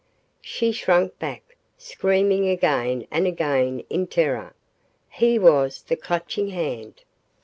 She 0.41 0.71
shrank 0.71 1.19
back, 1.19 1.57
screaming 1.77 2.49
again 2.49 3.05
and 3.11 3.27
again 3.27 3.83
in 3.87 4.07
terror. 4.07 4.55
He 5.11 5.37
WAS 5.37 5.83
the 5.83 5.95
Clutching 5.95 6.47
Hand! 6.49 7.03